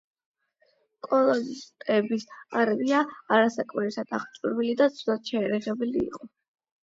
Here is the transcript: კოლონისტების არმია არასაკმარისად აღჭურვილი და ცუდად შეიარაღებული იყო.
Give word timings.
კოლონისტების 1.07 2.23
არმია 2.61 3.01
არასაკმარისად 3.37 4.15
აღჭურვილი 4.19 4.73
და 4.83 4.87
ცუდად 4.95 5.33
შეიარაღებული 5.33 6.03
იყო. 6.07 6.31